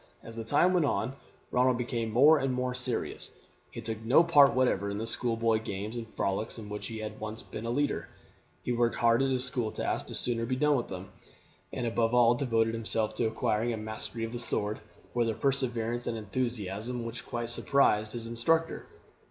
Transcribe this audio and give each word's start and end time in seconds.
As 0.23 0.35
the 0.35 0.43
time 0.43 0.73
went 0.73 0.87
on 0.87 1.13
Ronald 1.51 1.77
became 1.77 2.09
more 2.09 2.39
and 2.39 2.51
more 2.51 2.73
serious. 2.73 3.29
He 3.69 3.81
took 3.81 4.03
no 4.03 4.23
part 4.23 4.55
whatever 4.55 4.89
in 4.89 4.97
the 4.97 5.05
school 5.05 5.37
boy 5.37 5.59
games 5.59 5.95
and 5.95 6.07
frolics 6.15 6.57
in 6.57 6.69
which 6.69 6.87
he 6.87 6.97
had 6.97 7.11
been 7.19 7.19
once 7.19 7.43
a 7.53 7.61
leader. 7.69 8.07
He 8.63 8.71
worked 8.71 8.95
hard 8.95 9.21
at 9.21 9.29
his 9.29 9.43
school 9.45 9.69
tasks 9.71 10.09
the 10.09 10.15
sooner 10.15 10.41
to 10.41 10.47
be 10.47 10.55
done 10.55 10.75
with 10.75 10.87
them, 10.87 11.11
and 11.71 11.85
above 11.85 12.15
all 12.15 12.33
devoted 12.33 12.73
himself 12.73 13.13
to 13.17 13.27
acquiring 13.27 13.73
a 13.73 13.77
mastery 13.77 14.23
of 14.23 14.31
the 14.33 14.39
sword 14.39 14.79
with 15.13 15.29
a 15.29 15.35
perseverance 15.35 16.07
and 16.07 16.17
enthusiasm 16.17 17.05
which 17.05 17.23
quite 17.23 17.49
surprised 17.49 18.13
his 18.13 18.25
instructor. 18.25 18.87